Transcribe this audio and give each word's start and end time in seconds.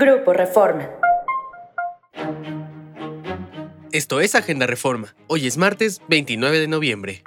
Grupo 0.00 0.32
Reforma. 0.32 0.88
Esto 3.90 4.20
es 4.20 4.36
Agenda 4.36 4.68
Reforma. 4.68 5.16
Hoy 5.26 5.48
es 5.48 5.56
martes 5.56 6.02
29 6.06 6.60
de 6.60 6.68
noviembre. 6.68 7.24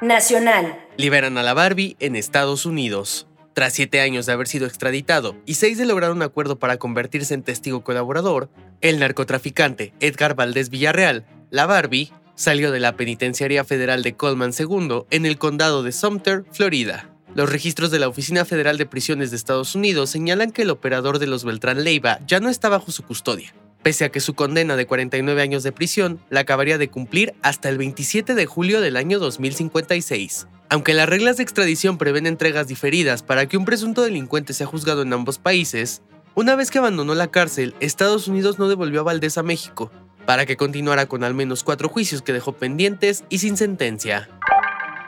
Nacional. 0.00 0.78
Liberan 0.96 1.36
a 1.36 1.42
la 1.42 1.52
Barbie 1.52 1.94
en 2.00 2.16
Estados 2.16 2.64
Unidos. 2.64 3.26
Tras 3.52 3.74
siete 3.74 4.00
años 4.00 4.24
de 4.24 4.32
haber 4.32 4.48
sido 4.48 4.66
extraditado 4.66 5.36
y 5.44 5.56
seis 5.56 5.76
de 5.76 5.84
lograr 5.84 6.10
un 6.10 6.22
acuerdo 6.22 6.58
para 6.58 6.78
convertirse 6.78 7.34
en 7.34 7.42
testigo 7.42 7.84
colaborador, 7.84 8.48
el 8.80 8.98
narcotraficante 8.98 9.92
Edgar 10.00 10.34
Valdés 10.34 10.70
Villarreal, 10.70 11.26
la 11.50 11.66
Barbie, 11.66 12.14
salió 12.34 12.72
de 12.72 12.80
la 12.80 12.96
Penitenciaría 12.96 13.62
Federal 13.62 14.02
de 14.02 14.16
Coleman 14.16 14.52
II 14.58 15.02
en 15.10 15.26
el 15.26 15.36
condado 15.36 15.82
de 15.82 15.92
Sumter, 15.92 16.44
Florida. 16.50 17.10
Los 17.36 17.52
registros 17.52 17.90
de 17.90 17.98
la 17.98 18.08
Oficina 18.08 18.46
Federal 18.46 18.78
de 18.78 18.86
Prisiones 18.86 19.30
de 19.30 19.36
Estados 19.36 19.74
Unidos 19.74 20.08
señalan 20.08 20.52
que 20.52 20.62
el 20.62 20.70
operador 20.70 21.18
de 21.18 21.26
los 21.26 21.44
Beltrán 21.44 21.84
Leiva 21.84 22.18
ya 22.26 22.40
no 22.40 22.48
está 22.48 22.70
bajo 22.70 22.90
su 22.90 23.02
custodia, 23.02 23.54
pese 23.82 24.06
a 24.06 24.08
que 24.08 24.20
su 24.20 24.32
condena 24.32 24.74
de 24.74 24.86
49 24.86 25.42
años 25.42 25.62
de 25.62 25.70
prisión 25.70 26.18
la 26.30 26.40
acabaría 26.40 26.78
de 26.78 26.88
cumplir 26.88 27.34
hasta 27.42 27.68
el 27.68 27.76
27 27.76 28.34
de 28.34 28.46
julio 28.46 28.80
del 28.80 28.96
año 28.96 29.18
2056. 29.18 30.46
Aunque 30.70 30.94
las 30.94 31.10
reglas 31.10 31.36
de 31.36 31.42
extradición 31.42 31.98
prevén 31.98 32.26
entregas 32.26 32.68
diferidas 32.68 33.22
para 33.22 33.44
que 33.44 33.58
un 33.58 33.66
presunto 33.66 34.00
delincuente 34.00 34.54
sea 34.54 34.66
juzgado 34.66 35.02
en 35.02 35.12
ambos 35.12 35.36
países, 35.36 36.00
una 36.34 36.56
vez 36.56 36.70
que 36.70 36.78
abandonó 36.78 37.14
la 37.14 37.30
cárcel, 37.30 37.74
Estados 37.80 38.28
Unidos 38.28 38.58
no 38.58 38.66
devolvió 38.66 39.00
a 39.00 39.04
Valdés 39.04 39.36
a 39.36 39.42
México, 39.42 39.92
para 40.24 40.46
que 40.46 40.56
continuara 40.56 41.04
con 41.04 41.22
al 41.22 41.34
menos 41.34 41.64
cuatro 41.64 41.90
juicios 41.90 42.22
que 42.22 42.32
dejó 42.32 42.54
pendientes 42.54 43.24
y 43.28 43.40
sin 43.40 43.58
sentencia. 43.58 44.30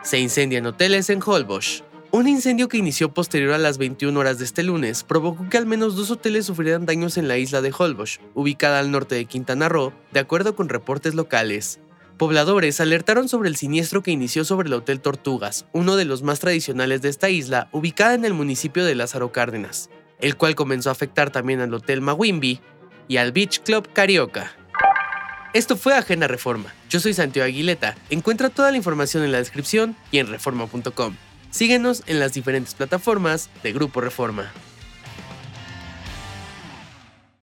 Se 0.02 0.18
incendian 0.18 0.66
hoteles 0.66 1.08
en 1.08 1.22
Holbox. 1.24 1.84
Un 2.10 2.26
incendio 2.26 2.68
que 2.68 2.78
inició 2.78 3.12
posterior 3.12 3.52
a 3.52 3.58
las 3.58 3.76
21 3.76 4.18
horas 4.18 4.38
de 4.38 4.46
este 4.46 4.62
lunes 4.62 5.04
provocó 5.04 5.50
que 5.50 5.58
al 5.58 5.66
menos 5.66 5.94
dos 5.94 6.10
hoteles 6.10 6.46
sufrieran 6.46 6.86
daños 6.86 7.18
en 7.18 7.28
la 7.28 7.36
isla 7.36 7.60
de 7.60 7.72
Holbox, 7.76 8.20
ubicada 8.34 8.78
al 8.78 8.90
norte 8.90 9.14
de 9.14 9.26
Quintana 9.26 9.68
Roo, 9.68 9.92
de 10.12 10.20
acuerdo 10.20 10.56
con 10.56 10.70
reportes 10.70 11.14
locales. 11.14 11.80
Pobladores 12.16 12.80
alertaron 12.80 13.28
sobre 13.28 13.50
el 13.50 13.56
siniestro 13.56 14.02
que 14.02 14.10
inició 14.10 14.46
sobre 14.46 14.68
el 14.68 14.74
Hotel 14.74 15.00
Tortugas, 15.00 15.66
uno 15.74 15.96
de 15.96 16.06
los 16.06 16.22
más 16.22 16.40
tradicionales 16.40 17.02
de 17.02 17.10
esta 17.10 17.28
isla, 17.28 17.68
ubicada 17.72 18.14
en 18.14 18.24
el 18.24 18.32
municipio 18.32 18.86
de 18.86 18.94
Lázaro 18.94 19.30
Cárdenas, 19.30 19.90
el 20.18 20.34
cual 20.36 20.54
comenzó 20.54 20.88
a 20.88 20.92
afectar 20.92 21.30
también 21.30 21.60
al 21.60 21.74
Hotel 21.74 22.00
Mawimbi 22.00 22.58
y 23.06 23.18
al 23.18 23.32
Beach 23.32 23.60
Club 23.60 23.86
Carioca. 23.92 24.56
Esto 25.52 25.76
fue 25.76 25.94
Agenda 25.94 26.26
Reforma. 26.26 26.72
Yo 26.88 27.00
soy 27.00 27.12
Santiago 27.12 27.46
Aguileta. 27.46 27.96
Encuentra 28.08 28.48
toda 28.48 28.70
la 28.70 28.78
información 28.78 29.24
en 29.24 29.32
la 29.32 29.38
descripción 29.38 29.94
y 30.10 30.18
en 30.18 30.28
reforma.com. 30.28 31.14
Síguenos 31.50 32.02
en 32.06 32.20
las 32.20 32.34
diferentes 32.34 32.74
plataformas 32.74 33.48
de 33.62 33.72
Grupo 33.72 34.00
Reforma. 34.00 34.52